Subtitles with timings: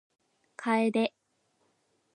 [0.59, 0.99] 楓